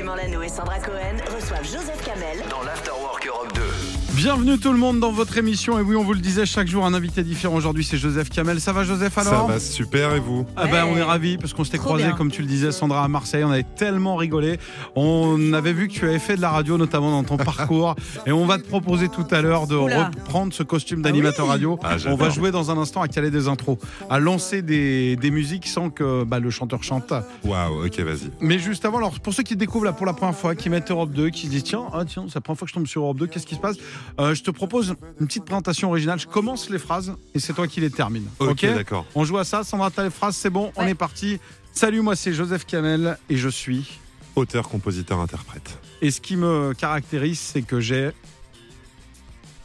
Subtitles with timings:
[0.00, 4.09] Clément Lano et Sandra Cohen reçoivent Joseph Kamel Dans l'Afterwork Europe 2.
[4.22, 5.78] Bienvenue tout le monde dans votre émission.
[5.78, 7.56] Et oui, on vous le disait chaque jour, un invité différent.
[7.56, 8.60] Aujourd'hui, c'est Joseph Kamel.
[8.60, 11.54] Ça va, Joseph, alors Ça va super et vous Ah ben, on est ravis parce
[11.54, 12.12] qu'on s'était croisés, bien.
[12.12, 13.44] comme tu le disais, Sandra, à Marseille.
[13.44, 14.58] On avait tellement rigolé.
[14.94, 17.94] On avait vu que tu avais fait de la radio, notamment dans ton parcours.
[18.26, 20.08] Et on va te proposer tout à l'heure de Oula.
[20.08, 21.52] reprendre ce costume d'animateur oui.
[21.52, 21.78] radio.
[21.82, 23.78] Ah, on va jouer dans un instant à caler des intros,
[24.10, 27.14] à lancer des, des musiques sans que bah, le chanteur chante.
[27.42, 28.30] Waouh, ok, vas-y.
[28.42, 30.90] Mais juste avant, alors pour ceux qui découvrent là pour la première fois, qui mettent
[30.90, 32.86] Europe 2, qui se disent tiens, ah, tiens, c'est la première fois que je tombe
[32.86, 33.76] sur Europe 2, qu'est-ce qui se passe?
[34.18, 36.18] Euh, Je te propose une petite présentation originale.
[36.18, 38.28] Je commence les phrases et c'est toi qui les termines.
[38.38, 39.06] Ok, d'accord.
[39.14, 39.62] On joue à ça.
[39.64, 41.38] Sandra, t'as les phrases, c'est bon, on est parti.
[41.72, 43.98] Salut, moi c'est Joseph Kamel et je suis.
[44.36, 45.78] Auteur, compositeur, interprète.
[46.02, 48.10] Et ce qui me caractérise, c'est que j'ai.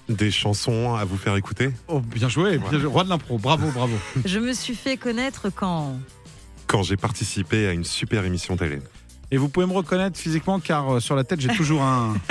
[0.08, 2.86] Des chansons à vous faire écouter Oh, bien joué, bien joué.
[2.86, 3.96] roi de l'impro, bravo, bravo.
[4.26, 5.98] Je me suis fait connaître quand
[6.68, 8.80] quand j'ai participé à une super émission télé.
[9.36, 12.14] Et vous pouvez me reconnaître physiquement car euh, sur la tête j'ai toujours un.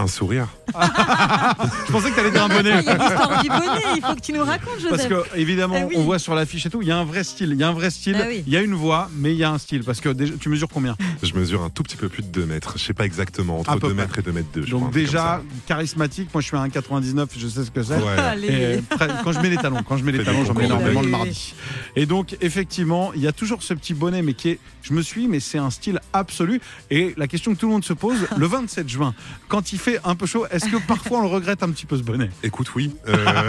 [0.00, 2.70] Un sourire Je pensais que t'allais dire un bonnet.
[2.80, 5.32] Il y a l'histoire du bonnet, il faut que tu nous racontes, Parce Joseph.
[5.32, 5.94] que évidemment, Ah oui.
[5.98, 7.48] on voit sur l'affiche et tout, il y a un vrai style.
[7.50, 8.16] Il y a un vrai style.
[8.20, 8.44] Ah oui.
[8.46, 9.82] Il y a une voix, mais il y a un style.
[9.82, 10.96] Parce que déjà, tu mesures combien?
[11.20, 12.74] Je mesure un tout petit peu plus de 2 mètres.
[12.76, 14.02] Je sais pas exactement, entre peu 2 près.
[14.04, 14.62] mètres et 2 mètres 2.
[14.62, 16.28] je crois, Donc déjà charismatique.
[16.32, 17.26] Moi, je suis à 1,99.
[17.36, 17.96] Je sais ce que c'est.
[17.96, 18.80] Ouais.
[19.24, 21.54] Quand je mets les talons, quand je mets les talons, j'en mets énormément le mardi.
[21.96, 25.02] Et donc effectivement, il y a toujours ce petit bonnet, mais qui est, je me
[25.02, 26.60] suis, mais c'est un style absolu.
[26.90, 29.14] Et la question que tout le monde se pose, le 27 juin,
[29.48, 31.96] quand il fait un peu chaud, est-ce que parfois on le regrette un petit peu
[31.96, 32.30] ce bonnet?
[32.42, 32.94] Écoute, oui.
[33.08, 33.44] euh, Là,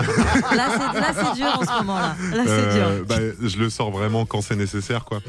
[0.52, 2.16] c'est là, dur en ce moment-là.
[2.34, 3.06] Là, c'est euh, dur.
[3.08, 5.22] bah, je le sors vraiment quand c'est nécessaire, quoi.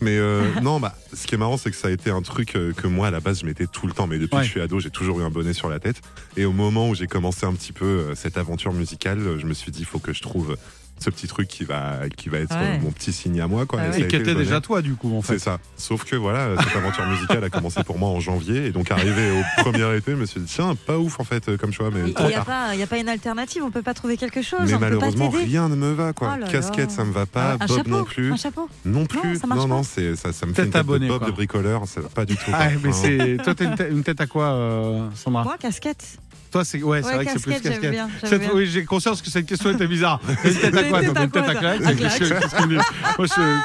[0.00, 2.52] Mais euh, non, bah, ce qui est marrant, c'est que ça a été un truc
[2.52, 4.06] que moi, à la base, je mettais tout le temps.
[4.06, 4.42] Mais depuis Ouais.
[4.42, 5.96] que je suis ado, j'ai toujours eu un bonnet sur la tête.
[6.36, 9.72] Et au moment où j'ai commencé un petit peu cette aventure musicale, je me suis
[9.72, 10.56] dit, il faut que je trouve
[10.98, 12.76] ce petit truc qui va, qui va être Ouais.
[12.78, 13.80] euh, mon petit signe à moi, quoi.
[13.82, 14.08] Ah Et ouais.
[14.08, 15.38] qui était déjà toi du coup en C'est fait.
[15.38, 15.58] ça.
[15.76, 18.66] Sauf que voilà, cette aventure musicale a commencé pour moi en janvier.
[18.66, 21.56] Et donc, arrivé au premier été, je me suis dit, tiens, pas ouf en fait,
[21.56, 24.42] comme choix, mais Il n'y a, a pas une alternative, on peut pas trouver quelque
[24.42, 24.60] chose.
[24.64, 26.34] Mais on peut pas malheureusement, rien ne me va, quoi.
[26.36, 26.96] Oh là Casquette, là.
[26.96, 27.52] ça me va pas.
[27.52, 28.32] un Bob chapeau, non plus.
[28.32, 28.68] Un chapeau.
[28.84, 29.38] Non plus.
[29.38, 29.74] ça marche non, pas.
[29.76, 31.28] non, c'est, ça, ça me Tête fait une tête abonnée, de Bob quoi.
[31.28, 31.86] de bricoleur.
[31.86, 32.50] Ça va pas du tout.
[32.52, 35.44] Ah, mais c'est toi t'as une, tête- une tête à quoi euh, Sandra?
[35.44, 36.18] Moi, casquette?
[36.50, 39.30] Toi c'est ouais, c'est vrai que c'est plus casquette, bien, Cette- oui, j'ai conscience que
[39.30, 40.20] cette question était bizarre.
[40.44, 41.82] Une tête à quoi Une tête à claque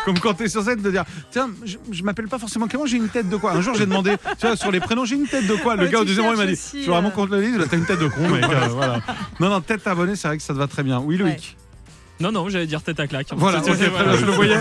[0.06, 2.98] Comme quand t'es sur scène de dire tiens, je, je m'appelle pas forcément Clément, j'ai
[2.98, 5.28] une tête de quoi Un jour j'ai demandé tu vois sur les prénoms, j'ai une
[5.28, 5.76] tête de quoi?
[5.76, 7.66] Le Ouais, gars au deuxième rang il m'a dit tu veux vraiment te le Là,
[7.70, 8.44] T'as une tête de con mec.
[8.50, 9.00] euh, voilà.
[9.40, 11.00] Non non, tête abonnée, c'est vrai que ça te va très bien.
[11.00, 11.58] Oui Loïc.
[12.20, 13.28] Non, non, j'allais dire tête à claque.
[13.36, 14.56] Voilà, je le voyais.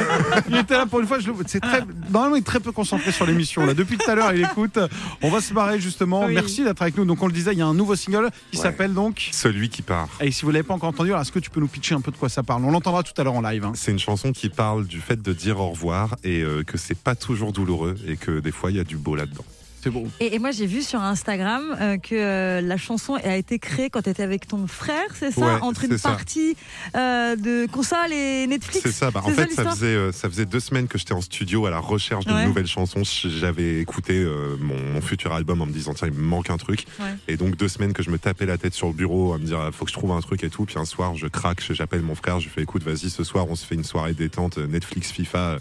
[0.49, 1.19] Il était là pour une fois.
[1.21, 1.35] Je le...
[1.47, 1.83] C'est très...
[2.11, 3.65] Normalement, il est très peu concentré sur l'émission.
[3.67, 4.79] Là, depuis tout à l'heure, il écoute.
[5.23, 6.25] On va se barrer justement.
[6.27, 6.35] Oui.
[6.35, 7.05] Merci d'être avec nous.
[7.05, 8.63] Donc, on le disait, il y a un nouveau single qui Ouais.
[8.63, 9.29] s'appelle donc.
[9.33, 10.09] Celui qui part.
[10.21, 12.01] Et si vous l'avez pas encore entendu, alors est-ce que tu peux nous pitcher un
[12.01, 12.65] peu de quoi ça parle?
[12.65, 13.65] On l'entendra tout à l'heure en live.
[13.65, 13.73] hein.
[13.75, 16.99] C'est une chanson qui parle du fait de dire au revoir et euh, que c'est
[16.99, 19.45] pas toujours douloureux et que des fois il y a du beau là-dedans.
[19.83, 20.07] C'est beau.
[20.21, 23.91] Et, et moi, j'ai vu sur Instagram euh, que euh, la chanson a été créée
[23.91, 25.41] quand tu étais avec ton frère, c'est ça?
[25.57, 26.11] Ouais, Entre une ça.
[26.11, 26.57] partie
[26.95, 28.81] euh, de console et Netflix?
[28.85, 29.11] C'est ça.
[29.11, 31.71] Bah, en ça, fait, ça faisait, ça faisait deux semaines que j'étais en studio à
[31.71, 32.47] la recherche d'une Ouais.
[32.47, 33.03] nouvelle chanson.
[33.05, 34.25] J'avais écouté
[34.61, 36.87] mon, mon futur album en me disant tiens il me manque un truc.
[37.01, 37.07] Ouais.
[37.29, 39.45] Et donc deux semaines que je me tapais la tête sur le bureau à me
[39.45, 40.65] dire faut que je trouve un truc et tout.
[40.65, 43.57] Puis un soir je craque, j'appelle mon frère, je fais écoute vas-y ce soir on
[43.57, 45.57] se fait une soirée détente Netflix FIFA.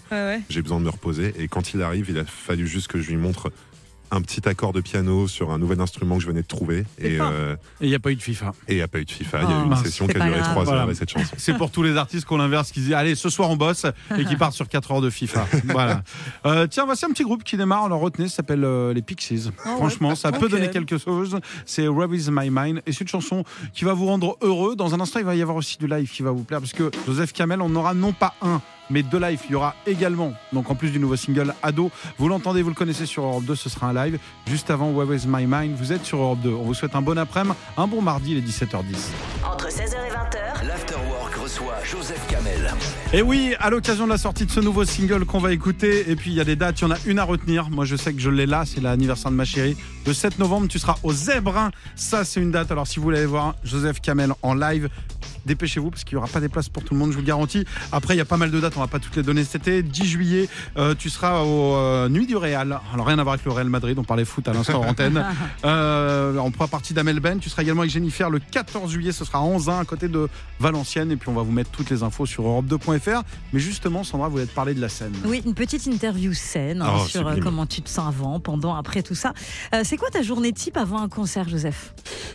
[0.50, 1.34] J'ai besoin de me reposer.
[1.40, 3.52] Et quand il arrive, il a fallu juste que je lui montre
[4.12, 6.86] un petit accord de piano sur un nouvel instrument que je venais de trouver.
[7.00, 8.52] Et euh, Et il n'y a pas eu de FIFA.
[8.68, 9.44] et il n'y a pas eu de FIFA.
[9.44, 9.84] Il y a Oh, eu une mince.
[9.84, 10.42] session qui a duré grave.
[10.52, 10.82] trois heures Voilà.
[10.84, 11.34] avec cette chanson.
[11.38, 13.86] C'est pour tous les artistes qu'on inverse, qui disent allez, ce soir on bosse
[14.18, 15.48] et qui partent sur 4 heures de FIFA.
[15.66, 16.04] voilà.
[16.46, 17.86] Euh, tiens, voici un petit groupe qui démarre.
[17.86, 19.50] Alors retenez, ça s'appelle euh, les Pixies.
[19.50, 19.76] Oh, ouais.
[19.78, 21.38] Franchement, ça peut donner quelque chose.
[21.66, 24.76] C'est Where is my mind Et c'est une chanson qui va vous rendre heureux.
[24.76, 26.74] Dans un instant, il va y avoir aussi du live qui va vous plaire parce
[26.74, 29.42] que Joseph Kamel, on aura non pas un, mais deux lives.
[29.50, 32.76] Il y aura également, donc en plus du nouveau single Ado, vous l'entendez, vous le
[32.76, 34.20] connaissez sur Europe 2, ce sera un live.
[34.48, 36.50] Juste avant Where is my mind Vous êtes sur Europe 2.
[36.50, 38.76] On vous souhaite un bon après-midi, un bon mardi, il est 17h10.
[39.50, 40.68] entre 16h et 20h.
[40.68, 42.72] L'Afterwork reçoit Joseph Kamel.
[43.14, 46.16] Et oui, à l'occasion de la sortie de ce nouveau single qu'on va écouter, et
[46.16, 47.70] puis il y a des dates, il y en a une à retenir.
[47.70, 49.76] Moi, je sais que je l'ai là, c'est l'anniversaire de ma chérie.
[50.06, 51.72] Le 7 novembre, tu seras au Zèbrin.
[51.96, 52.72] Ça, c'est une date.
[52.72, 54.90] Alors, si vous voulez aller voir Joseph Kamel en live,
[55.46, 57.28] dépêchez-vous parce qu'il n'y aura pas des places pour tout le monde, je vous le
[57.28, 57.66] garantis.
[57.92, 59.68] Après, il y a pas mal de dates, on va pas toutes les donner cet
[59.68, 59.84] été.
[59.84, 62.80] 10 juillet, euh, tu seras aux euh, Nuits du Real.
[62.94, 65.24] Alors, rien à voir avec le Real Madrid, on parlait foot à l'instant en antenne.
[65.64, 67.38] Euh, on prend partie d'Amel Ben.
[67.40, 70.28] Tu seras également avec Jennifer le 14 juillet, ce sera à Anzin, à côté de
[70.60, 71.12] Valenciennes.
[71.12, 73.22] Et puis, on va vous mettre toutes les infos sur europe2.fr.
[73.54, 75.14] Mais justement, Sandra voulait te parler de la scène.
[75.26, 77.44] Oui, une petite interview saine hein, Oh, sur euh, sublime.
[77.44, 79.34] comment tu te sens avant, pendant, après tout ça.
[79.76, 81.94] Euh, c'est quoi ta journée type avant un concert, Joseph?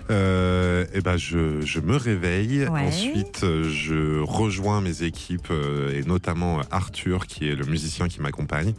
[0.09, 2.67] Eh ben, je, je me réveille.
[2.67, 2.87] Ouais.
[2.97, 8.09] Ensuite, euh, je rejoins mes équipes euh, et notamment euh, Arthur, qui est le musicien
[8.09, 8.75] qui m'accompagne.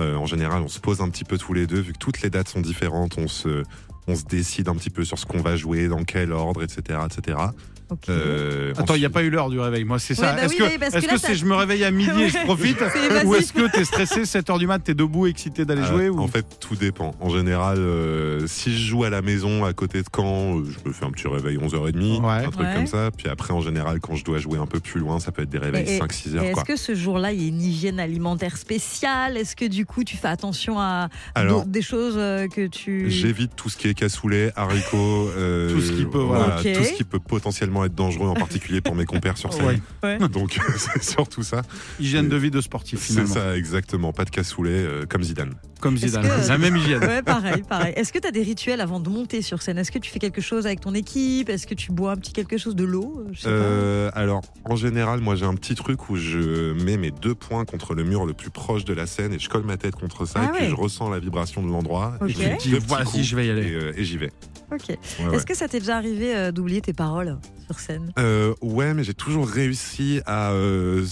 [0.00, 2.22] Euh, en général, on se pose un petit peu tous les deux, vu que toutes
[2.22, 3.18] les dates sont différentes.
[3.18, 3.62] On se,
[4.06, 7.00] on se décide un petit peu sur ce qu'on va jouer, dans quel ordre, etc.,
[7.06, 7.38] etc.
[8.08, 9.84] Euh, Attends, il n'y a pas eu l'heure du réveil.
[9.84, 10.30] Moi, c'est ça.
[10.30, 11.84] Ouais, bah est-ce oui, que oui, parce est-ce que que là, c'est je me réveille
[11.84, 12.78] à midi et je profite.
[13.24, 16.08] Ou est-ce que tu es stressé 7h du mat, t'es debout, excité d'aller Euh, jouer
[16.08, 16.20] ou...
[16.20, 17.14] En fait, tout dépend.
[17.20, 20.92] En général, euh, si je joue à la maison à côté de Caen, je me
[20.92, 22.44] fais un petit réveil 11h30, Ouais.
[22.46, 22.74] un truc Ouais.
[22.74, 23.10] comme ça.
[23.16, 25.50] Puis après, en général, quand je dois jouer un peu plus loin, ça peut être
[25.50, 26.44] des réveils Et- et- 5-6 Et heures.
[26.44, 26.62] Est-ce Quoi.
[26.64, 29.36] que ce jour-là, il y a une hygiène alimentaire spéciale?
[29.36, 33.10] Est-ce que du coup, tu fais attention à Alors, des choses que tu...
[33.10, 36.56] J'évite tout ce qui est cassoulet, haricots, euh, Tout ce qui peut, voilà.
[36.62, 39.66] Tout ce qui peut potentiellement être dangereux, en particulier pour mes compères sur scène.
[39.66, 39.80] Ouais.
[40.02, 40.18] Ouais.
[40.28, 41.62] Donc c'est surtout ça.
[42.00, 45.54] Hygiène de vie de sportif, C'est ça exactement, pas de cassoulet euh, comme Zidane.
[45.82, 46.22] Comme Est-ce Zidane.
[46.22, 47.00] que- La même hygiène.
[47.04, 47.92] Ouais, pareil, pareil.
[47.96, 49.78] Est-ce que tu as des rituels avant de monter sur scène?
[49.78, 51.48] Est-ce que tu fais quelque chose avec ton équipe?
[51.50, 53.26] Est-ce que tu bois un petit quelque chose de l'eau?
[53.46, 57.64] Euh, alors, en général, moi j'ai un petit truc où je mets mes deux points
[57.64, 60.24] contre le mur le plus proche de la scène et je colle ma tête contre
[60.24, 60.70] ça Ah et puis ouais.
[60.70, 62.14] je ressens la vibration de l'endroit.
[62.20, 62.30] Ok.
[62.30, 63.72] Et je dis, vas-y, coups je vais y Et, aller.
[63.74, 64.30] euh, et j'y vais.
[64.72, 64.84] Ok.
[64.88, 64.96] Ouais,
[65.26, 65.36] ouais.
[65.36, 67.36] Est-ce que ça t'est déjà arrivé euh, d'oublier tes paroles
[67.66, 68.12] sur scène?
[68.18, 71.04] Euh, ouais, mais j'ai toujours réussi à euh,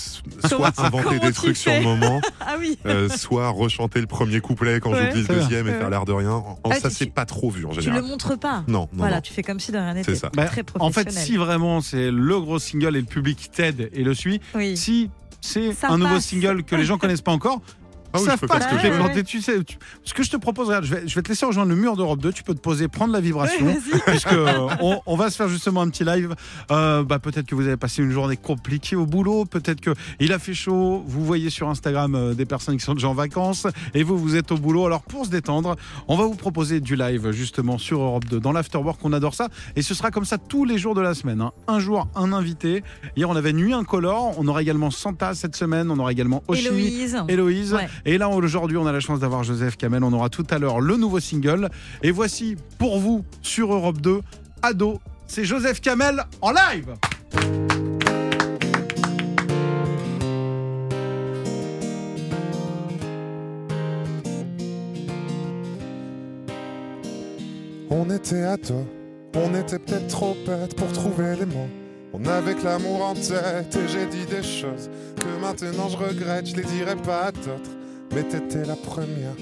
[0.48, 4.80] soit inventer des trucs sur le moment, Ah oui euh, soit rechanter le premier couplet
[4.80, 5.06] quand Ouais.
[5.10, 6.30] j'oublie le deuxième et faire l'air de rien.
[6.32, 8.04] En- Ah, ça, c'est pas trop vu en Tu le général.
[8.04, 9.22] montres pas Non, non, Voilà, non.
[9.22, 10.14] tu fais comme si de rien n'était.
[10.14, 10.30] C'est ça.
[10.34, 14.04] Bah, Très en fait, si vraiment c'est le gros single et le public t'aide et
[14.04, 14.76] le suit, Oui.
[14.76, 15.10] si
[15.40, 17.60] c'est un nouveau single que les gens connaissent pas encore,
[18.12, 18.98] Ah oui, je peux faire ce que les je veux.
[18.98, 19.24] plantes.
[19.24, 21.46] Tu sais, tu- ce que je te propose, regarde, je vais, je vais te laisser
[21.46, 22.32] rejoindre le mur d'Europe 2.
[22.32, 23.64] Tu peux te poser, prendre la vibration.
[23.66, 24.00] Ouais, vas-y.
[24.06, 26.34] puisque euh, on, on va se faire justement un petit live.
[26.70, 30.32] Euh, bah, peut-être que vous avez passé une journée compliquée au boulot, peut-être que il
[30.32, 31.02] a fait chaud.
[31.06, 34.36] Vous voyez sur Instagram euh, des personnes qui sont déjà en vacances et vous vous
[34.36, 34.86] êtes au boulot.
[34.86, 35.76] Alors pour se détendre,
[36.08, 38.98] on va vous proposer du live justement sur Europe 2 dans l'afterwork.
[39.04, 41.40] On adore ça et ce sera comme ça tous les jours de la semaine.
[41.40, 41.52] hein.
[41.68, 42.82] Un jour un invité.
[43.16, 44.34] Hier on avait Nuit Incolore.
[44.38, 45.90] On aura également Santa cette semaine.
[45.90, 46.66] On aura également Oshi.
[46.66, 47.16] Héloïse.
[47.28, 47.74] Héloïse.
[47.74, 47.88] Ouais.
[48.04, 50.04] Et là, aujourd'hui, on a la chance d'avoir Joseph Kamel.
[50.04, 51.68] On aura tout à l'heure le nouveau single.
[52.02, 54.20] Et voici pour vous sur Europe 2,
[54.62, 55.00] Ado.
[55.26, 56.94] C'est Joseph Kamel en live.
[67.92, 68.86] On était ados,
[69.34, 71.68] on était peut-être trop bêtes pour trouver les mots.
[72.12, 76.46] On avait que l'amour en tête et j'ai dit des choses que maintenant je regrette,
[76.46, 77.79] je les dirai pas à d'autres.
[78.12, 79.36] Mais t'étais la première,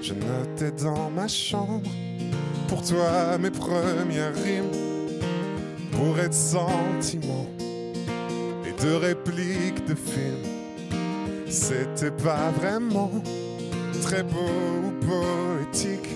[0.00, 1.90] je notais dans ma chambre.
[2.68, 4.70] Pour toi mes premières rimes,
[5.92, 7.48] bourrées de sentiments
[8.64, 10.56] et de répliques de films.
[11.48, 13.10] C'était pas vraiment
[14.02, 14.50] très beau
[14.84, 16.08] ou poétique.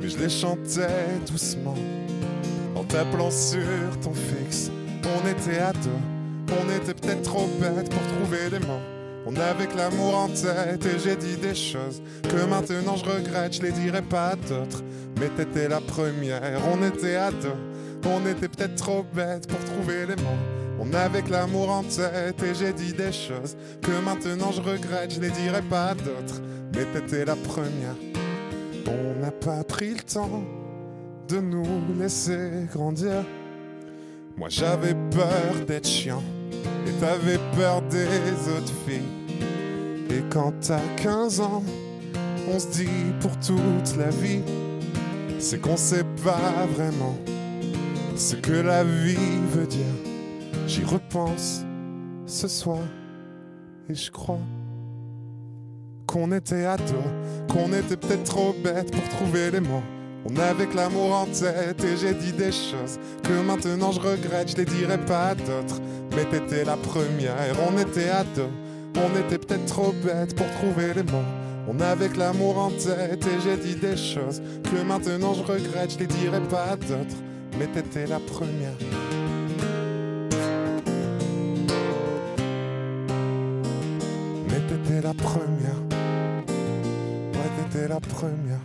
[0.00, 1.74] Mais je les chantais doucement.
[2.76, 4.70] En t'appelant sur ton fixe.
[5.02, 6.00] On était ados,
[6.50, 8.93] on était peut-être trop bêtes pour trouver les mots.
[9.26, 13.54] On avait que l'amour en tête et j'ai dit des choses que maintenant je regrette,
[13.54, 14.82] je les dirai pas à d'autres.
[15.18, 16.42] Mais t'étais la première,
[16.72, 17.52] on était ados,
[18.04, 20.38] on était peut-être trop bêtes pour trouver les mots.
[20.78, 25.14] On avait que l'amour en tête et j'ai dit des choses que maintenant je regrette,
[25.14, 26.42] je les dirai pas à d'autres.
[26.74, 27.96] Mais t'étais la première.
[28.86, 30.42] On n'a pas pris le temps
[31.28, 33.24] de nous laisser grandir.
[34.36, 36.22] Moi j'avais peur d'être chiant
[36.86, 39.13] et t'avais peur des autres filles.
[40.10, 41.62] Et quand t'as 15 ans,
[42.52, 42.88] on se dit
[43.20, 44.42] pour toute la vie,
[45.38, 47.16] c'est qu'on sait pas vraiment
[48.16, 49.16] ce que la vie
[49.52, 49.84] veut dire.
[50.66, 51.64] J'y repense
[52.26, 52.78] ce soir
[53.88, 54.38] et je crois
[56.06, 56.94] qu'on était ados,
[57.50, 59.82] qu'on était peut-être trop bêtes pour trouver les mots.
[60.26, 64.56] On avait l'amour en tête et j'ai dit des choses que maintenant je regrette, je
[64.56, 65.80] les dirai pas à d'autres.
[66.16, 67.34] Mais t'étais la première,
[67.68, 68.48] on était ados,
[68.96, 71.24] on était peut-être trop bêtes pour trouver les mots.
[71.66, 75.98] On avait l'amour en tête et j'ai dit des choses que maintenant je regrette, je
[76.00, 77.16] les dirai pas à d'autres.
[77.58, 78.76] Mais t'étais la première.
[84.48, 85.80] Mais t'étais la première.
[87.32, 88.60] Ouais, t'étais la première.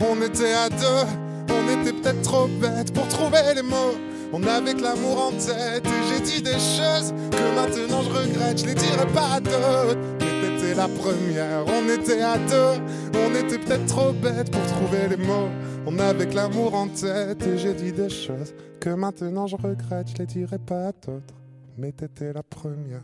[0.00, 1.08] On était à deux,
[1.48, 4.09] on était peut-être trop bêtes pour trouver les mots.
[4.32, 8.66] On avait l'amour en tête et j'ai dit des choses que maintenant je regrette, je
[8.66, 9.98] les dirai pas à d'autres.
[10.20, 12.80] Mais t'étais la première, on était à deux,
[13.14, 15.48] on était peut-être trop bêtes pour trouver les mots.
[15.86, 20.18] On avait l'amour en tête et j'ai dit des choses que maintenant je regrette, je
[20.18, 21.34] les dirai pas à d'autres.
[21.76, 23.02] mais t'étais la première.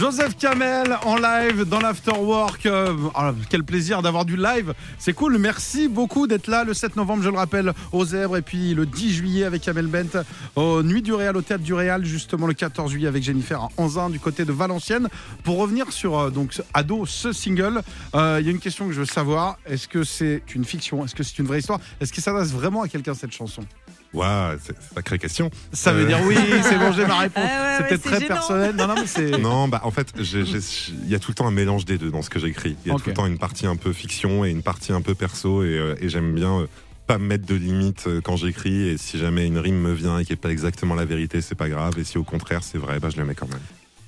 [0.00, 2.64] Joseph Kamel en live dans l'Afterwork.
[2.64, 4.72] Euh, ah, quel plaisir d'avoir du live.
[4.98, 5.36] C'est cool.
[5.36, 8.38] Merci beaucoup d'être là le 7 novembre, je le rappelle, aux Zèbres.
[8.38, 10.24] Et puis le 10 juillet avec Kamel Bent
[10.56, 12.06] aux Nuits du Réal, au Théâtre du Réal.
[12.06, 15.08] Justement le 14 juillet avec Jennifer Anzin du côté de Valenciennes.
[15.44, 17.82] Pour revenir sur euh, donc Ado, ce single,
[18.14, 19.58] euh, il y a une question que je veux savoir.
[19.66, 21.04] Est-ce que c'est une fiction?
[21.04, 21.78] Est-ce que c'est une vraie histoire?
[22.00, 23.64] Est-ce ça s'adresse vraiment à quelqu'un cette chanson?
[24.12, 25.50] Waouh, c'est c'est sacrée question.
[25.72, 27.44] Ça veut Euh, dire oui, c'est bon, j'ai ma réponse.
[27.46, 28.34] Ah ouais, ouais, C'était c'est très gênant.
[28.34, 28.74] personnel.
[28.76, 29.38] Non, non, mais c'est.
[29.38, 30.58] Non, bah en fait, j'ai- j'ai-
[31.04, 32.76] il y a tout le temps un mélange des deux dans ce que j'écris.
[32.84, 35.00] Il y a tout le temps une partie un peu fiction et une partie un
[35.00, 36.66] peu perso, et, euh, et j'aime bien euh,
[37.06, 38.88] pas me mettre de limites euh, quand j'écris.
[38.88, 41.54] Et si jamais une rime me vient et qui est pas exactement la vérité, c'est
[41.54, 41.98] pas grave.
[41.98, 43.60] Et si au contraire c'est vrai, bah je le mets quand même.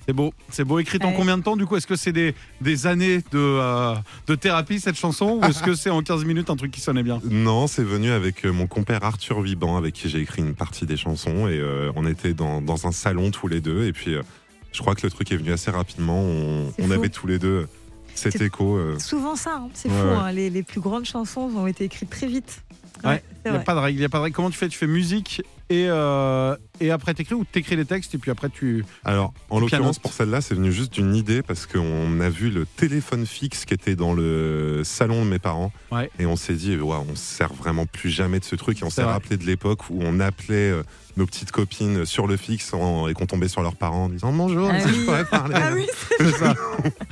[0.06, 0.78] C'est beau, c'est beau.
[0.80, 1.76] Écrite en combien de temps du coup?
[1.76, 3.94] Est-ce que c'est des, des années de, euh,
[4.26, 7.02] de thérapie cette chanson ou est-ce que c'est en 15 minutes un truc qui sonnait
[7.04, 7.20] bien?
[7.30, 10.86] Non, c'est venu avec euh, mon compère Arthur Viban, avec qui j'ai écrit une partie
[10.86, 14.14] des chansons, et euh, on était dans, dans un salon tous les deux, et puis
[14.14, 14.22] euh,
[14.72, 16.20] je crois que le truc est venu assez rapidement.
[16.20, 17.68] On, on avait tous les deux
[18.14, 18.76] cet écho.
[18.76, 19.68] euh, Souvent ça, hein.
[19.72, 20.06] c'est Ouais, fou.
[20.08, 20.14] ouais.
[20.14, 20.32] hein.
[20.32, 22.62] Les, les plus grandes chansons ont été écrites très vite.
[23.04, 23.64] Ouais, Il n'y a vrai.
[23.64, 24.36] pas de règle, il y a pas de règle.
[24.36, 24.68] Comment tu fais?
[24.68, 28.48] Tu fais musique et, euh, et après t'écris ou t'écris les textes et puis après
[28.48, 28.84] tu.
[29.04, 32.66] Alors, en l'occurrence, pour celle-là, c'est venu juste d'une idée parce qu'on a vu le
[32.66, 35.72] téléphone fixe qui était dans le salon de mes parents.
[35.90, 36.10] Ouais.
[36.18, 38.80] Et on s'est dit, Ouah, on se sert vraiment plus jamais de ce truc.
[38.82, 40.82] Et on s'est rappelé de l'époque où on appelait euh,
[41.16, 44.32] nos petites copines sur le fixe en- et qu'on tombait sur leurs parents en disant
[44.32, 44.98] Bonjour, Ah est-ce que oui.
[45.00, 45.54] je pourrais parler?
[45.56, 45.86] Ah oui,
[46.18, 46.54] C'est ça.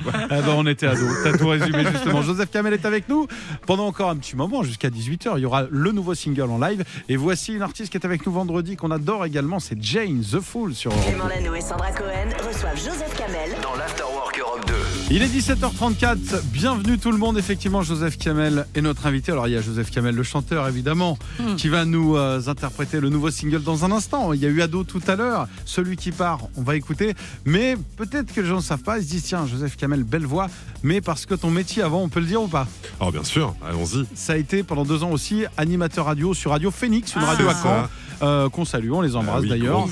[0.07, 1.09] Eh ben, on était ados.
[1.23, 2.21] T'as tout résumé justement.
[2.21, 3.27] Joseph Kamel est avec nous
[3.67, 5.33] pendant encore un petit moment, jusqu'à 18h.
[5.37, 6.83] Il y aura le nouveau single en live.
[7.09, 9.59] Et voici une artiste qui est avec nous vendredi qu'on adore également.
[9.59, 10.91] C'est Jane The Fool sur.
[11.05, 14.40] Clément Lano et Sandra Cohen reçoivent Joseph Kamel Dans l'Afterwork Europe 2.
[15.13, 16.41] Il est 17h34.
[16.53, 17.37] Bienvenue tout le monde.
[17.37, 19.33] Effectivement, Joseph Kamel est notre invité.
[19.33, 21.55] Alors, il y a Joseph Kamel, le chanteur, évidemment, Hmm.
[21.57, 24.31] qui va nous euh, interpréter le nouveau single dans un instant.
[24.31, 25.49] Il y a eu Ado tout à l'heure.
[25.65, 27.13] Celui qui part, on va écouter.
[27.43, 28.99] Mais peut-être que les gens ne savent pas.
[28.99, 30.47] Ils se disent, tiens, Joseph Kamel, belle voix.
[30.81, 32.65] Mais parce que ton métier avant, on peut le dire ou pas?
[33.01, 34.05] Oh, bien sûr, allons-y.
[34.15, 37.31] Ça a été pendant deux ans aussi animateur radio sur Radio Phoenix, une Ah.
[37.31, 37.89] radio à Caen,
[38.21, 39.87] euh, qu'on salue, on les embrasse Ah oui, d'ailleurs.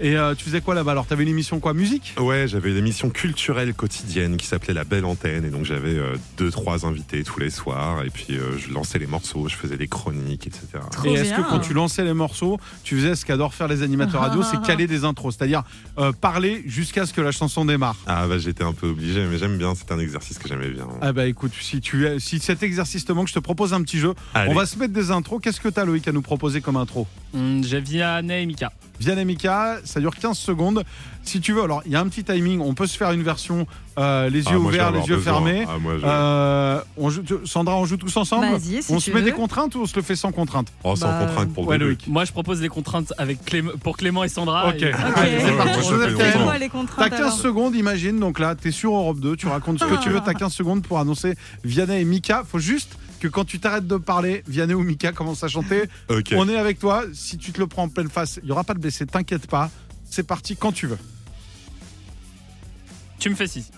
[0.00, 0.90] Et euh, tu faisais quoi là-bas?
[0.90, 1.72] Alors, t'avais une émission quoi?
[1.72, 2.14] Musique?
[2.18, 6.16] Ouais, j'avais une émission culturelle quotidienne qui s'appelait La Belle Antenne et donc j'avais euh,
[6.36, 9.76] deux trois invités tous les soirs et puis euh, je lançais les morceaux, je faisais
[9.76, 10.66] des chroniques, etc.
[10.90, 11.42] Trop Et est-ce bien.
[11.44, 14.60] que quand tu lançais les morceaux, tu faisais ce qu'adorent faire les animateurs radio, c'est
[14.66, 15.62] caler des intros, c'est-à-dire
[15.98, 17.96] euh, parler jusqu'à ce que la chanson démarre?
[18.08, 20.88] Ah bah j'étais un peu obligé, mais j'aime bien, c'est un exercice que j'aimais bien.
[21.02, 23.82] Ah bah écoute, si tu es- si cet exercice te manque, je te propose un
[23.82, 24.14] petit jeu.
[24.34, 24.50] Allez.
[24.50, 25.40] On va se mettre des intros.
[25.40, 27.06] Qu'est-ce que t'as Loïc à nous proposer comme intro?
[27.34, 28.72] Hum, J'ai Vianney et Mika.
[29.00, 30.84] Vianney Mika, ça dure 15 secondes.
[31.24, 33.22] Si tu veux, alors il y a un petit timing, on peut se faire une
[33.22, 33.66] version
[33.98, 35.32] euh, les Ah, yeux ouverts, les yeux besoin.
[35.34, 35.64] fermés.
[35.68, 39.10] Ah, moi, je- Euh, on joue- Sandra, on joue tous ensemble Vas-y, si On se
[39.10, 39.22] met veux.
[39.24, 41.78] des contraintes ou on se le fait sans contrainte Oh, sans Bah, contrainte pour Ouais.
[41.78, 42.06] Loïc.
[42.08, 44.68] Moi, je propose des contraintes avec Clément, pour Clément et Sandra.
[44.68, 44.82] Ok.
[44.82, 45.00] Et- Ok.
[45.16, 45.72] Allez, c'est Ouais, parti.
[45.72, 46.48] moi, je Joseph fais Kamel.
[46.52, 48.20] C'est T'as contraintes 15 alors secondes, imagine.
[48.20, 50.20] Donc là, t'es sur Europe 2, tu racontes ce que tu veux.
[50.24, 52.44] T'as 15 secondes pour annoncer Vianney et Mika.
[52.48, 55.84] Faut juste que quand tu t'arrêtes de parler, Vianney ou Mika commencent à chanter.
[56.32, 57.04] On est avec toi.
[57.14, 59.06] Si tu te le prends en pleine face, il y aura pas de blessé.
[59.06, 59.70] T'inquiète pas.
[60.04, 60.98] C'est parti quand tu veux.
[63.18, 63.70] Tu me fais 6.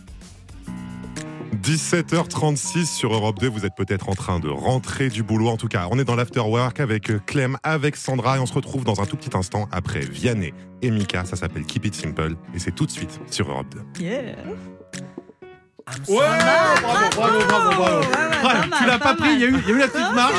[1.62, 5.48] 17h36 sur Europe 2, vous êtes peut-être en train de rentrer du boulot.
[5.48, 8.52] En tout cas, on est dans l'afterwork avec euh, Clem, avec Sandra et on se
[8.52, 11.24] retrouve dans un tout petit instant après Vianney et Mika.
[11.24, 14.04] Ça s'appelle Keep It Simple et c'est tout de suite sur Europe 2.
[14.04, 14.34] Yeah.
[16.08, 16.16] Ouais,
[16.82, 18.02] bravo, bravo, bravo, bravo.
[18.78, 20.34] Tu l'as pas pris, il y, a eu- il y a eu la petite marche.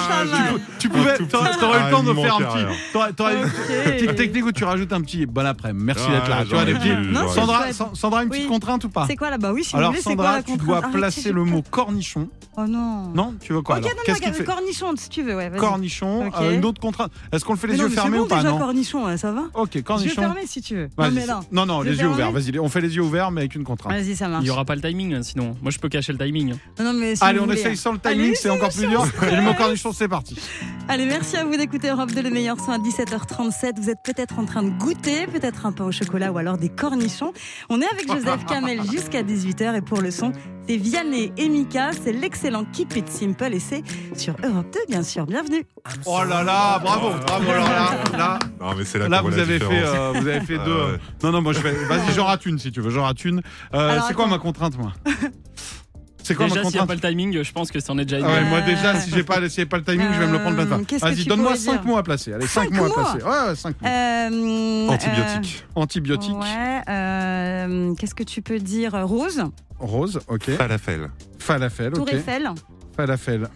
[0.77, 3.13] Tu pouvais, t'aurais eu le temps de me faire un petit.
[3.15, 3.49] T'aurais une
[3.93, 5.85] petite technique où tu rajoutes un petit bon après-midi.
[5.85, 6.43] Merci Ah, d'être là.
[6.43, 8.49] Tu vois, petits- Sandra, une petite Oui.
[8.49, 10.97] contrainte ou pas C'est quoi là Bah oui, si Alors Sandra, la tu dois Arrêtez,
[10.97, 12.27] placer le mot cornichon.
[12.59, 13.11] Oh non.
[13.13, 15.51] Non, tu veux quoi Ok, alors non, Qu'est-ce non, cornichon si tu veux, ouais.
[15.57, 17.11] Cornichon, euh, une autre contrainte.
[17.31, 18.41] Est-ce qu'on le fait les yeux fermés ou pas?
[18.43, 18.57] Non.
[18.57, 20.21] cornichon, ça va Ok, Je vais cornichon.
[20.21, 20.89] fermer si tu veux.
[20.97, 21.39] Non, non.
[21.51, 22.31] Non, non, Je les yeux ouverts.
[22.31, 23.93] Vas-y, on fait les yeux ouverts, mais avec une contrainte.
[23.93, 24.41] Vas-y, ça marche.
[24.43, 25.56] Il n'y aura pas le timing, sinon.
[25.62, 26.56] Moi, je peux cacher le timing.
[26.79, 27.60] Non, non, mais si Allez, vous on voulez.
[27.60, 29.06] essaye sans le timing, Allez, c'est encore plus dur.
[29.29, 30.36] Et le mot cornichon, c'est parti.
[30.89, 33.74] Allez, merci à vous d'écouter Europe 2, le meilleur son à 17h37.
[33.82, 36.70] Vous êtes peut-être en train de goûter, peut-être un pain au chocolat ou alors des
[36.70, 37.34] cornichons.
[37.67, 40.32] On est avec Joseph Kamel jusqu'à 18h et pour le son,
[40.65, 41.89] c'est Vianney et Mika.
[42.01, 43.84] C'est l'excellent Keep It Simple et c'est
[44.15, 45.25] sur Europe 2, bien sûr.
[45.25, 45.65] Bienvenue.
[46.06, 47.51] Oh là là, bravo, bravo.
[47.51, 50.25] Alors là, là, Non, mais c'est là, là qu'on vous la avez fait, euh, vous
[50.27, 50.74] avez fait deux.
[50.74, 50.98] ouais.
[51.22, 51.74] Non, non, moi je vais.
[51.74, 52.91] Vas-y, j'en rate une si tu veux.
[52.91, 53.41] J'en rate une.
[53.74, 54.94] Euh, c'est quoi ma contrainte, moi?
[56.27, 58.19] C'est quoi Déjà, s'il n'y a pas le timing, je pense que c'en est déjà
[58.19, 58.25] une.
[58.25, 60.39] Ah ouais, moi déjà, si j'ai pas, a pas le timing, je vais me le
[60.39, 62.34] prendre plein de euh, Vas-y, donne-moi pourrais 5 dire mots à placer.
[62.34, 63.24] Allez, 5 Cinq mots à placer.
[63.24, 63.88] Ouais, ouais, 5 mots.
[63.88, 65.65] Euh, Antibiotique.
[65.75, 66.81] Antibiotique, Ouais.
[66.89, 69.41] euh, Qu'est-ce que tu peux dire Rose,
[69.79, 70.51] rose, ok.
[70.51, 71.10] Falafel.
[71.39, 72.13] Falafel, Tour ok.
[72.13, 72.50] Eiffel,
[72.98, 73.48] Falafel.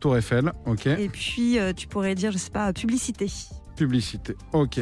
[0.00, 0.86] Tour Eiffel, ok.
[0.86, 3.30] Et puis, euh, tu pourrais dire, je sais pas, publicité.
[3.76, 4.80] Publicité, ok.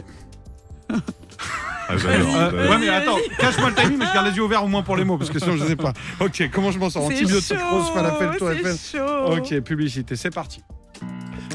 [1.89, 2.37] Ah, j'adore.
[2.37, 4.83] Euh, ouais, mais attends, cache-moi le timing, mais je garde les yeux ouverts au moins
[4.83, 5.93] pour les mots, parce que sinon je sais pas.
[6.21, 8.77] Ok, comment je m'en sors Antibiotiques, rose, falafel, Tour Eiffel.
[9.27, 10.63] Ok, publicité, c'est parti.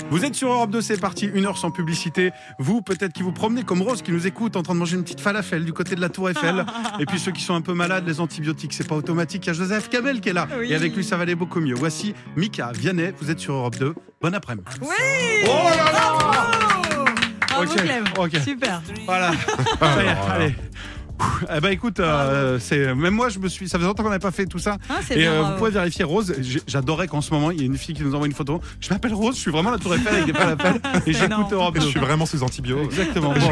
[0.09, 2.31] Vous êtes sur Europe 2, c'est parti, une heure sans publicité.
[2.59, 5.03] Vous, peut-être qui vous promenez comme Rose, qui nous écoute, en train de manger une
[5.03, 6.65] petite falafel du côté de la Tour Eiffel.
[6.99, 9.45] Et puis ceux qui sont un peu malades, les antibiotiques, c'est pas automatique.
[9.45, 10.47] Il y a Joseph Kamel qui est là.
[10.57, 10.71] Oui.
[10.71, 11.75] Et avec lui, ça va aller beaucoup mieux.
[11.75, 13.95] Voici Mika Vianney, vous êtes sur Europe 2.
[14.21, 14.65] Bon après-midi.
[14.81, 14.87] Oui
[15.45, 16.86] Oh là là
[17.65, 18.03] Bravo, Ok, Clem.
[18.17, 18.35] ok.
[18.43, 18.81] Super.
[19.05, 19.31] Voilà.
[19.79, 20.55] Ça y est, allez.
[21.55, 23.67] Eh ben écoute, euh, c'est même moi je me suis.
[23.67, 24.77] Ça faisait longtemps qu'on n'avait pas fait tout ça.
[24.87, 26.31] Ah, Et bien, euh, vous pouvez vérifier Rose.
[26.67, 28.61] J'adorais qu'en ce moment il y a une fille qui nous envoie une photo.
[28.79, 31.51] Je m'appelle Rose, je suis vraiment la Tour Eiffel avec des falafels et j'écoute.
[31.51, 31.87] Europe Je 2.
[31.87, 32.83] suis vraiment sous antibio.
[32.83, 33.33] Exactement.
[33.39, 33.51] Bon.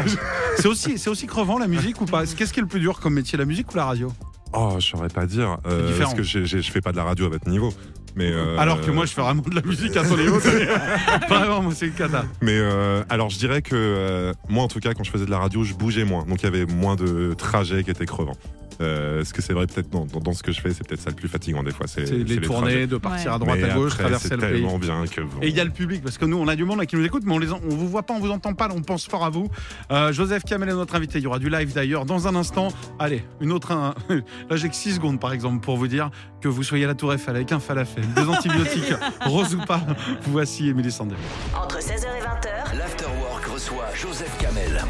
[0.58, 2.24] C'est aussi, c'est aussi crevant la musique ou pas?
[2.24, 4.12] Qu'est-ce qui est le plus dur comme métier, la musique ou la radio?
[4.52, 5.56] Oh, je saurais pas dire.
[5.66, 7.74] euh, parce que je fais pas de la radio à votre niveau?
[8.16, 10.38] Mais euh, Alors que moi je fais vraiment de la musique à ton niveau.
[11.28, 12.24] vraiment, moi c'est le cata.
[12.40, 15.30] Mais euh, alors, je dirais que euh, moi, en tout cas, quand je faisais de
[15.30, 16.24] la radio, je bougeais moins.
[16.24, 18.36] Donc, il y avait moins de trajets qui étaient crevants.
[18.80, 21.00] Euh, ce que c'est vrai, peut-être dans, dans- dans ce que je fais, c'est peut-être
[21.00, 21.86] ça le plus fatigant des fois.
[21.86, 22.40] C'est les trajets.
[22.40, 24.50] tournées, de partir à droite Mais à gauche, après, traverser le pays.
[24.52, 25.20] tellement bien que.
[25.22, 26.86] bon, Et il y a le public, parce que nous, on a du monde là
[26.86, 28.82] qui nous écoute, mais on les, on vous voit pas, on vous entend pas, on
[28.82, 29.48] pense fort à vous.
[29.90, 31.18] Euh, Joseph Kamel est notre invité.
[31.18, 32.68] Il y aura du live d'ailleurs dans un instant.
[32.98, 33.72] Allez, une autre.
[33.72, 33.94] un-
[34.50, 36.94] Là, j'ai que 6 secondes, par exemple, pour vous dire que vous soyez à la
[36.94, 38.92] Tour Eiffel avec un falafel, deux antibiotiques,
[39.22, 39.80] rose ou pas.
[40.28, 41.18] Voici Émilie Sandel.
[41.54, 44.82] Entre 16h et 20h, L'Afterwork reçoit Joseph Kamel.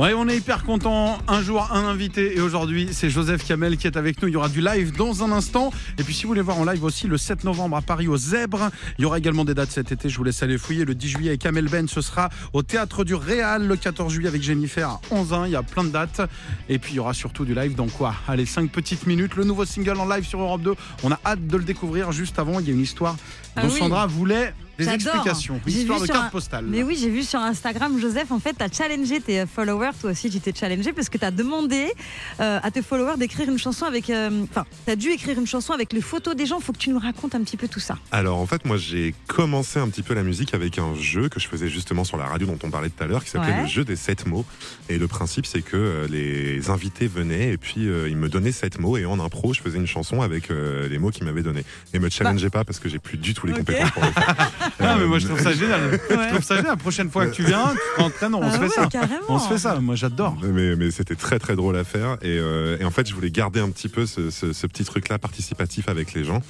[0.00, 1.18] Ouais, on est hyper content.
[1.28, 2.34] Un jour, un invité.
[2.34, 4.28] Et aujourd'hui, c'est Joseph Kamel qui est avec nous.
[4.28, 5.70] Il y aura du live dans un instant.
[5.98, 8.16] Et puis, si vous voulez voir en live aussi, le 7 novembre à Paris, au
[8.16, 8.70] Zèbre.
[8.96, 10.08] Il y aura également des dates cet été.
[10.08, 10.86] Je vous laisse aller fouiller.
[10.86, 13.66] Le 10 juillet avec Kamel Ben, ce sera au Théâtre du Réal.
[13.66, 16.22] Le 14 juillet avec Jennifer à 11 Il y a plein de dates.
[16.70, 18.14] Et puis, il y aura surtout du live dans quoi?
[18.26, 19.36] Allez, 5 petites minutes.
[19.36, 20.76] Le nouveau single en live sur Europe 2.
[21.02, 22.10] On a hâte de le découvrir.
[22.10, 23.18] Juste avant, il y a une histoire
[23.54, 23.78] Ah dont oui.
[23.78, 24.54] Sandra voulait
[24.84, 25.14] des J'adore.
[25.14, 25.60] explications.
[25.66, 26.64] Une histoire de carte un- postale.
[26.68, 29.90] Mais oui, j'ai vu sur Instagram, Joseph, en fait, tu as challengé tes followers.
[30.00, 31.92] Toi aussi, tu t'es challengé parce que tu as demandé
[32.40, 34.10] euh, à tes followers d'écrire une chanson avec.
[34.10, 36.60] euh, Enfin, tu as dû écrire une chanson avec les photos des gens.
[36.60, 37.96] faut que tu nous racontes un petit peu tout ça.
[38.12, 41.38] Alors en fait, moi j'ai commencé un petit peu la musique avec un jeu que
[41.40, 43.62] je faisais justement sur la radio dont on parlait tout à l'heure, qui s'appelait Ouais.
[43.62, 44.44] le jeu des sept mots.
[44.88, 48.52] Et le principe c'est que euh, les invités venaient et puis euh, ils me donnaient
[48.52, 51.42] sept mots et en impro je faisais une chanson avec euh, les mots qu'ils m'avaient
[51.42, 51.64] donnés.
[51.92, 54.50] Et me challengez pas parce que j'ai plus du tout les compétences pour le faire.
[54.80, 56.00] Ah, mais moi, je trouve ça génial.
[56.10, 56.72] Je trouve ça génial.
[56.72, 58.86] La prochaine fois que tu viens, tu t'entraînes, on Ah se fait ouais, ça.
[58.86, 59.20] carrément.
[59.28, 59.78] On se fait ça.
[59.80, 60.36] Moi, j'adore.
[60.42, 63.30] Mais, mais c'était très très drôle à faire et, euh, et en fait je voulais
[63.30, 66.40] garder un petit peu ce, ce- ce petit truc là participatif avec les gens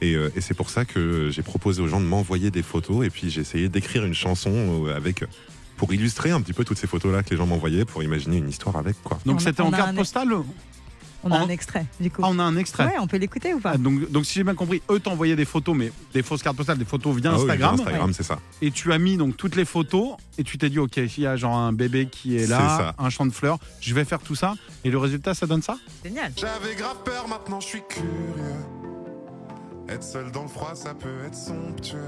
[0.00, 3.04] et, euh, et c'est pour ça que j'ai proposé aux gens de m'envoyer des photos
[3.06, 4.50] et puis j'ai essayé d'écrire une chanson
[4.86, 5.24] euh, avec
[5.76, 8.38] pour illustrer un petit peu toutes ces photos là que les gens m'envoyaient pour imaginer
[8.38, 9.18] une histoire avec quoi.
[9.26, 10.28] Donc, c'était en carte un- postale
[11.24, 12.22] On a En- un extrait, du coup.
[12.24, 12.86] Ah, on a un extrait.
[12.86, 15.34] Ouais, on peut l'écouter ou pas Ah, donc, donc, si j'ai bien compris, eux t'envoyaient
[15.36, 17.74] des photos, mais des fausses cartes postales, des photos via Ah oui, Instagram.
[17.74, 18.38] Instagram c'est ça.
[18.62, 21.26] Et tu as mis donc toutes les photos et tu t'es dit, OK, il y
[21.26, 24.34] a genre un bébé qui est là, un champ de fleurs, je vais faire tout
[24.36, 24.54] ça.
[24.84, 26.32] Et le résultat, ça donne ça Génial.
[26.36, 28.06] J'avais grave peur, maintenant je suis curieux.
[29.88, 31.98] Être seul dans le froid, ça peut être somptueux.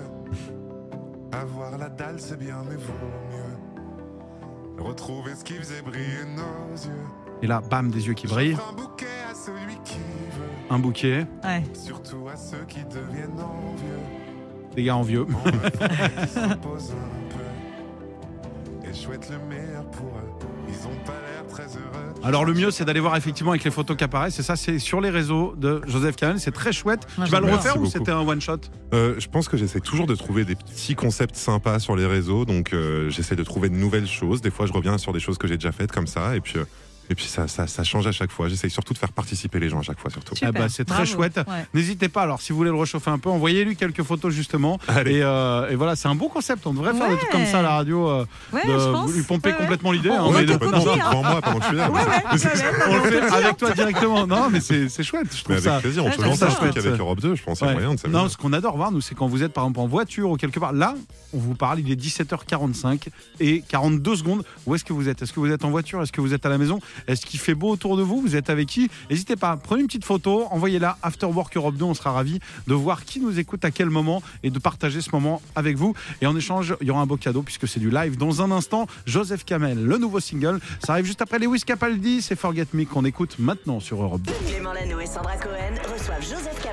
[1.33, 2.93] Avoir la dalle, c'est bien, mais vaut
[3.31, 4.85] mieux.
[4.85, 7.05] Retrouver ce qui faisait briller nos yeux.
[7.43, 10.45] Et là, bam, des yeux qui brillent, un bouquet à celui qui veut.
[10.75, 11.63] un bouquet, Ouais.
[11.73, 14.75] Surtout à ceux qui deviennent envieux.
[14.75, 15.23] des gars en vieux.
[15.33, 18.89] En rêve, qui s'imposent un peu.
[18.89, 20.47] Et je souhaite le meilleur pour eux.
[20.69, 22.15] Ils ont pas l'air très heureux.
[22.25, 24.79] Alors le mieux c'est d'aller voir effectivement avec les photos qui apparaissent et ça c'est
[24.81, 27.07] sur les réseaux de Joseph Kamel, c'est très chouette.
[27.17, 28.59] Moi, tu vas le refaire ou Merci c'était un one shot
[28.93, 32.45] Euh, je pense que j'essaie toujours de trouver des petits concepts sympas sur les réseaux,
[32.45, 34.43] donc euh, j'essaie de trouver de nouvelles choses.
[34.43, 36.55] Des fois, je reviens sur des choses que j'ai déjà faites comme ça, et puis,
[36.59, 36.65] euh,
[37.11, 38.49] et puis ça, ça, ça change à chaque fois.
[38.49, 40.35] J'essaie surtout de faire participer les gens à chaque fois, surtout.
[40.43, 41.11] Ah bah, c'est très Bravo.
[41.13, 41.37] chouette.
[41.39, 41.67] Ouais.
[41.75, 44.79] N'hésitez pas alors si vous voulez le réchauffer un peu, envoyez-lui quelques photos justement.
[44.89, 45.17] Allez.
[45.17, 46.67] Et, euh, et voilà, c'est un bon concept.
[46.67, 49.13] On devrait faire des trucs comme ça à la radio, euh, Ouais, de je pense.
[49.13, 49.61] lui pomper Ouais, ouais.
[49.63, 50.11] complètement l'idée.
[50.11, 51.11] hein, On complètement copier, hein.
[51.11, 51.91] devant moi pendant que je suis là.
[51.91, 54.27] Ouais, ouais, ouais, ouais, on le fait avec toi directement.
[54.27, 55.29] Non, mais c'est chouette.
[55.35, 56.27] Je Mais trouve avec plaisir, on un truc
[56.59, 56.77] Chouette.
[56.77, 57.81] avec Europe 2, je pense qu'il y a Ouais.
[57.81, 58.19] moyen de s'amuser.
[58.19, 60.37] Non, ce qu'on adore voir, nous, c'est quand vous êtes par exemple en voiture ou
[60.37, 60.73] quelque part.
[60.73, 60.95] Là,
[61.33, 63.09] on vous parle, il est 17h45
[63.41, 64.45] et 42 secondes.
[64.67, 65.23] Où est-ce que vous êtes?
[65.23, 66.03] Est-ce que vous êtes en voiture?
[66.03, 66.81] Est-ce que vous êtes à la maison?
[67.07, 69.87] Est-ce qu'il fait beau autour de vous Vous êtes avec qui N'hésitez pas, prenez une
[69.87, 71.85] petite photo, envoyez-la After Work Europe 2.
[71.85, 75.11] On sera ravis de voir qui nous écoute à quel moment et de partager ce
[75.13, 75.95] moment avec vous.
[76.21, 78.17] Et en échange, il y aura un beau cadeau puisque c'est du live.
[78.17, 80.61] Dans un instant, Joseph Kamel, le nouveau single.
[80.85, 82.23] Ça arrive juste après Lewis Capaldi.
[82.23, 84.33] C'est Forget Me qu'on écoute maintenant sur Europe 2.
[84.49, 86.68] Clément Lano et Sandra Cohen reçoivent Joseph Kamel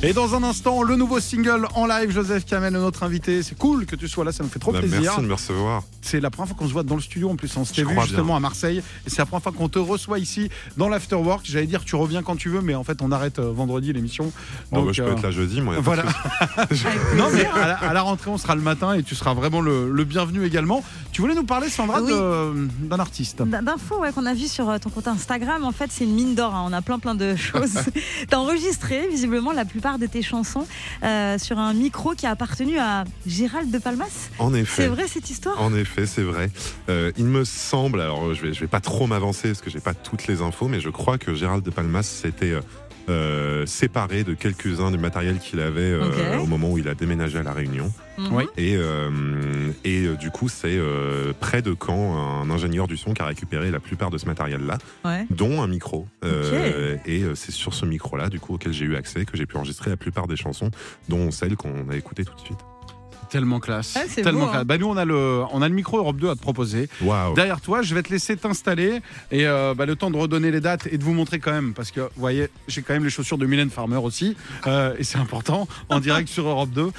[0.00, 3.42] Et dans un instant, le nouveau single en live, Joseph Kamel, notre invité.
[3.42, 5.00] C'est cool que tu sois là, ça nous fait trop Bah, plaisir.
[5.00, 5.82] merci de me recevoir.
[6.02, 7.54] C'est la première fois qu'on se voit dans le studio en plus.
[7.56, 8.36] On s'était Je vu justement bien.
[8.36, 11.40] à Marseille et c'est la première fois qu'on te reçoit ici dans l'afterwork.
[11.44, 14.30] J'allais dire tu reviens quand tu veux, mais en fait on arrête euh, vendredi l'émission.
[14.70, 15.74] Oh, bah, je peux euh, être là jeudi, moi.
[15.74, 16.04] y a pas voilà.
[16.70, 16.86] de souci.
[17.16, 19.60] non mais à la, à la rentrée on sera le matin et tu seras vraiment
[19.60, 20.84] le, le bienvenu également.
[21.10, 22.12] Tu voulais nous parler Sandra Oui.
[22.88, 23.42] d'un artiste.
[23.42, 26.36] D'infos ouais, qu'on a vu sur euh, ton compte Instagram, en fait, c'est une mine
[26.36, 26.54] d'or.
[26.54, 26.64] hein.
[26.68, 27.72] On a plein plein de choses.
[28.28, 30.66] tu as enregistré visiblement la plupart de tes chansons
[31.02, 34.28] euh, sur un micro qui a appartenu à Gérald de Palmas.
[34.38, 34.88] En C'est effet.
[34.88, 35.58] vrai cette histoire?
[35.62, 36.50] En effet, c'est vrai.
[36.90, 39.80] Euh, il me semble, alors je vais, je vais pas trop m'avancer parce que j'ai
[39.80, 42.52] pas toutes les infos, mais je crois que Gérald de Palmas s'était
[43.08, 47.38] euh, séparé de quelques-uns du matériel qu'il avait euh, au moment où il a déménagé
[47.38, 47.92] à La Réunion.
[48.18, 48.46] Mhm.
[48.56, 53.22] Et, euh, et du coup, c'est euh, près de Caen, un ingénieur du son qui
[53.22, 55.24] a récupéré la plupart de ce matériel-là, Ouais.
[55.30, 56.06] dont un micro.
[56.24, 59.56] Euh, et c'est sur ce micro-là, du coup, auquel j'ai eu accès, que j'ai pu
[59.56, 60.70] enregistrer la plupart des chansons,
[61.08, 62.58] dont celle qu'on a écoutée tout de suite.
[63.30, 63.94] Tellement classe.
[63.96, 64.62] Ouais, c'est Tellement beau, classe.
[64.62, 64.64] hein.
[64.64, 66.88] Bah, nous on a le on a le micro Europe 2 à te proposer.
[67.02, 67.34] Waouh!
[67.34, 70.60] Derrière toi, je vais te laisser t'installer et euh, bah, le temps de redonner les
[70.60, 73.10] dates et de vous montrer quand même, parce que vous voyez, j'ai quand même les
[73.10, 74.36] chaussures de Mylène Farmer aussi,
[74.66, 76.90] euh, et c'est important, en direct sur Europe 2.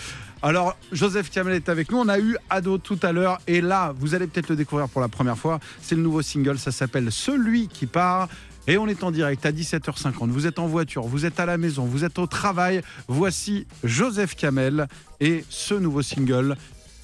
[0.41, 1.97] Alors, Joseph Kamel est avec nous.
[1.97, 5.01] On a eu Ado tout à l'heure, et là, vous allez peut-être le découvrir pour
[5.01, 5.59] la première fois.
[5.81, 8.29] C'est le nouveau single, ça s'appelle Celui qui part.
[8.67, 10.29] Et on est en direct à 17h50.
[10.29, 12.81] Vous êtes en voiture, vous êtes à la maison, vous êtes au travail.
[13.07, 14.87] Voici Joseph Kamel
[15.19, 16.55] et ce nouveau single,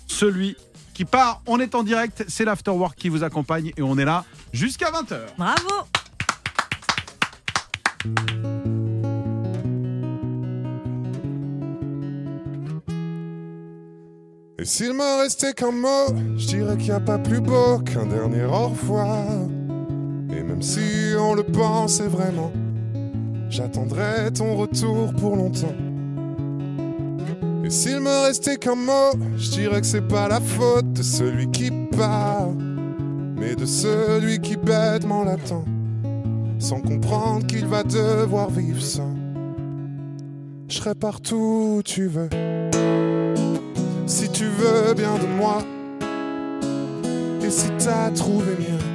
[0.07, 0.55] Celui
[0.93, 1.41] qui part.
[1.45, 5.19] On est en direct, c'est l'Afterwork qui vous accompagne et on est là jusqu'à 20h.
[5.37, 5.87] Bravo
[14.57, 18.05] Et s'il me restait qu'un mot, je dirais qu'il n'y a pas plus beau qu'un
[18.05, 19.27] dernier au revoir.
[20.55, 22.49] Même si on le pensait vraiment,
[23.49, 25.75] j'attendrai ton retour pour longtemps.
[27.65, 31.51] Et s'il me restait qu'un mot, je dirais que c'est pas la faute de celui
[31.51, 32.47] qui part,
[33.35, 35.65] mais de celui qui bêtement l'attend,
[36.57, 39.13] sans comprendre qu'il va devoir vivre sans.
[40.69, 42.29] Je serai partout où tu veux.
[44.05, 45.57] Si tu veux bien de moi,
[47.43, 48.94] et si t'as trouvé mieux,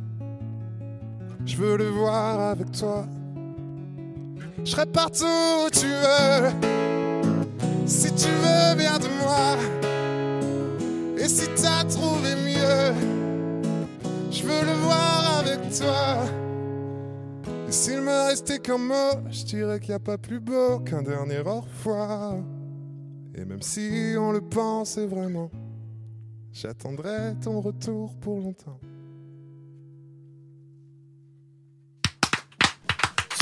[1.45, 3.05] Je veux le voir avec toi.
[4.63, 6.49] Je serai partout où tu veux.
[7.85, 9.57] Si tu veux bien de moi.
[11.17, 12.93] Et si t'as trouvé mieux.
[14.29, 16.23] Je veux le voir avec toi.
[17.67, 21.01] Et s'il me restait qu'un mot, je dirais qu'il n'y a pas plus beau qu'un
[21.01, 22.35] dernier au revoir.
[23.33, 25.49] Et même si on le pensait vraiment,
[26.51, 28.79] j'attendrai ton retour pour longtemps.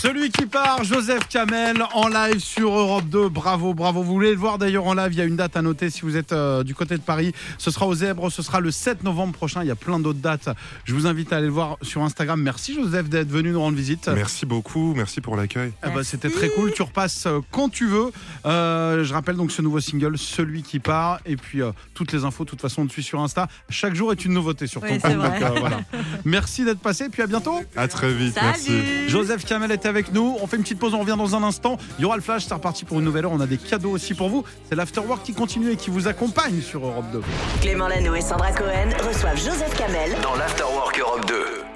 [0.01, 3.27] Celui qui part, Joseph Kamel, en live sur Europe 2.
[3.27, 4.01] Bravo, bravo.
[4.01, 6.01] Vous voulez le voir d'ailleurs en live, il y a une date à noter si
[6.03, 7.33] vous êtes euh, du côté de Paris.
[7.57, 9.61] Ce sera aux Zèbres, ce sera le 7 novembre prochain.
[9.61, 10.47] Il y a plein d'autres dates.
[10.85, 12.41] Je vous invite à aller le voir sur Instagram.
[12.41, 14.07] Merci Joseph d'être venu nous rendre visite.
[14.07, 15.73] Merci beaucoup, merci pour l'accueil.
[15.81, 16.71] Ah bah, C'était très cool.
[16.71, 18.11] Tu repasses euh, quand tu veux.
[18.45, 21.19] Euh, je rappelle donc ce nouveau single, Celui qui part.
[21.25, 23.49] Et puis euh, toutes les infos, de toute façon, on te suit sur Insta.
[23.69, 25.11] Chaque jour est une nouveauté sur ton Oui, compte.
[25.11, 25.39] vrai.
[25.39, 25.81] Donc, euh, voilà.
[26.23, 27.09] Merci d'être passé.
[27.09, 27.59] Puis à bientôt.
[27.75, 29.09] À très vite, Salut merci.
[29.09, 30.37] Joseph Kamel était avec nous.
[30.41, 31.77] On fait une petite pause, on revient dans un instant.
[31.97, 33.31] Il y aura le flash, c'est reparti pour une nouvelle heure.
[33.31, 34.45] On a des cadeaux aussi pour vous.
[34.69, 37.21] C'est l'Afterwork qui continue et qui vous accompagne sur Europe 2.
[37.61, 41.68] Clément Lano et Sandra Cohen reçoivent Joseph Kamel Dans l'Afterwork Europe 2.